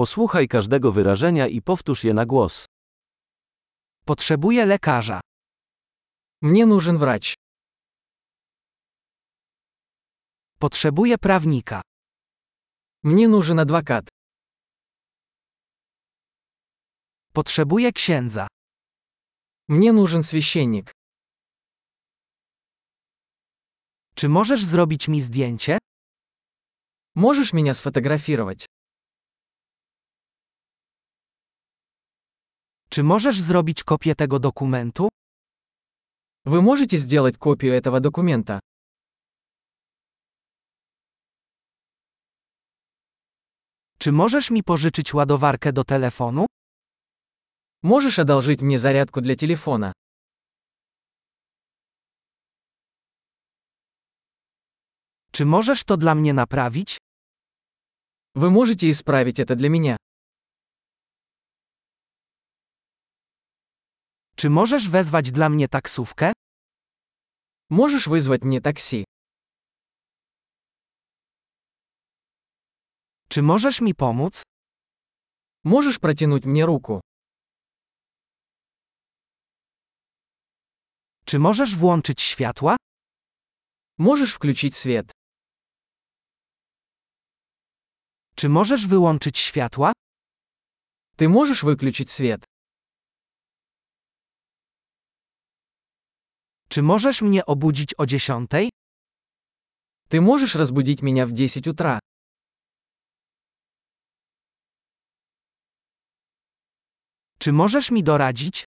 Posłuchaj 0.00 0.47
każdego 0.47 0.91
wyrażenia 0.91 1.47
i 1.47 1.61
powtórz 1.61 2.03
je 2.03 2.13
na 2.13 2.25
głos. 2.25 2.65
Potrzebuję 4.05 4.65
lekarza. 4.65 5.21
Мне 6.41 6.65
нужен 6.65 6.97
врач. 6.97 7.35
Potrzebuję 10.59 11.17
prawnika. 11.17 11.81
Мне 13.03 13.27
нужен 13.27 13.59
адвокат. 13.59 14.07
Potrzebuję 17.33 17.91
księdza. 17.91 18.47
Мне 19.67 19.93
нужен 19.93 20.23
священник. 20.23 20.91
Czy 24.15 24.29
możesz 24.29 24.65
zrobić 24.65 25.07
mi 25.07 25.21
zdjęcie? 25.21 25.77
Можешь 27.15 27.53
меня 27.53 27.73
сфотографировать? 27.73 28.65
Czy 32.90 33.02
możesz 33.02 33.40
zrobić 33.40 33.84
kopię 33.84 34.14
tego 34.14 34.38
dokumentu? 34.38 35.08
Вы 36.44 36.62
можете 36.62 36.98
сделать 36.98 37.38
копию 37.38 37.74
этого 37.74 38.00
документа? 38.00 38.60
Czy 43.98 44.12
możesz 44.12 44.50
mi 44.50 44.62
pożyczyć 44.62 45.14
ładowarkę 45.14 45.72
do 45.72 45.84
telefonu? 45.84 46.46
Можешь 47.82 48.18
одолжить 48.18 48.62
мне 48.62 48.78
зарядку 48.78 49.20
для 49.20 49.36
телефона? 49.36 49.92
Czy 55.32 55.44
możesz 55.44 55.84
to 55.84 55.96
dla 55.96 56.14
mnie 56.14 56.32
naprawić? 56.34 56.98
Вы 58.34 58.50
можете 58.50 58.90
исправить 58.90 59.40
это 59.40 59.54
для 59.56 59.68
меня? 59.68 59.96
Czy 64.40 64.50
możesz 64.50 64.88
wezwać 64.88 65.32
dla 65.32 65.48
mnie 65.48 65.68
taksówkę? 65.68 66.32
Можешь 67.70 68.06
вызвать 68.08 68.44
мне 68.44 68.60
такси? 68.60 69.04
Czy 73.28 73.42
możesz 73.42 73.80
mi 73.80 73.94
pomóc? 73.94 74.42
Можешь 75.64 75.98
протянуть 75.98 76.44
мне 76.46 76.66
руку? 76.66 77.00
Czy 81.24 81.38
możesz 81.38 81.76
włączyć 81.76 82.20
światła? 82.20 82.76
Можешь 83.98 84.34
включить 84.34 84.76
свет? 84.76 85.12
Czy 88.36 88.48
możesz 88.48 88.86
wyłączyć 88.86 89.38
światła? 89.38 89.92
Ты 91.16 91.28
можешь 91.28 91.64
выключить 91.64 92.10
свет? 92.10 92.44
Czy 96.70 96.82
możesz 96.82 97.22
mnie 97.22 97.46
obudzić 97.46 97.94
o 97.98 98.06
dziesiątej? 98.06 98.70
Ты 100.08 100.20
можешь 100.20 100.54
разбудить 100.54 101.02
меня 101.02 101.26
в 101.26 101.32
10 101.32 101.66
утра? 101.68 101.98
Czy 107.38 107.52
możesz 107.52 107.90
mi 107.90 108.02
doradzić? 108.02 108.64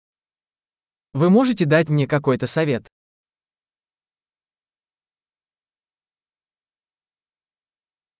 Вы 1.15 1.31
можете 1.31 1.67
дать 1.67 1.89
мне 1.89 2.07
какой-то 2.07 2.47
совет? 2.47 2.89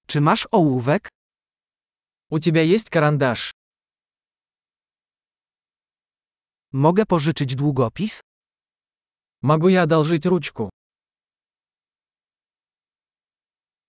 Czy 0.07 0.21
masz 0.21 0.49
ołówek? 0.51 1.09
У 2.31 2.39
тебя 2.39 2.63
есть 2.63 2.91
карандаш? 2.91 3.51
Mogę 6.73 7.07
pożyczyć 7.07 7.55
długopis? 7.55 8.21
Могу 9.43 9.69
я 9.69 9.83
одолжить 9.83 10.27
ручку? 10.27 10.71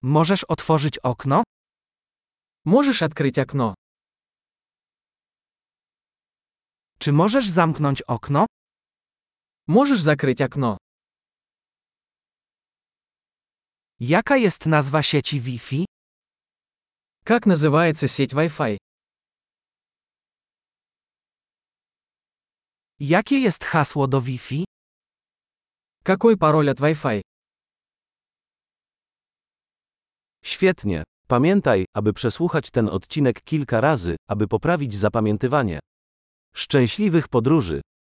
Możesz 0.01 0.43
otworzyć 0.43 0.97
okno? 1.03 1.43
Можешь 2.65 3.01
открыть 3.01 3.39
окно? 3.39 3.73
Czy 6.99 7.11
możesz 7.11 7.49
zamknąć 7.49 8.01
okno? 8.01 8.45
Можешь 9.67 10.01
закрыть 10.01 10.41
окно? 10.41 10.77
Jaka 13.99 14.37
jest 14.37 14.65
nazwa 14.65 15.03
sieci 15.03 15.41
Wi-Fi? 15.41 15.85
Как 17.23 17.45
называется 17.45 18.07
сеть 18.07 18.33
Wi-Fi? 18.33 18.77
Jakie 22.99 23.39
jest 23.39 23.63
hasło 23.63 24.07
do 24.07 24.21
Wi-Fi? 24.21 24.68
Какой 26.03 26.37
пароль 26.37 26.69
от 26.69 26.79
Wi-Fi? 26.79 27.21
Świetnie. 30.43 31.03
Pamiętaj, 31.27 31.85
aby 31.95 32.13
przesłuchać 32.13 32.71
ten 32.71 32.89
odcinek 32.89 33.41
kilka 33.43 33.81
razy, 33.81 34.15
aby 34.29 34.47
poprawić 34.47 34.95
zapamiętywanie. 34.95 35.79
Szczęśliwych 36.55 37.27
podróży! 37.27 37.81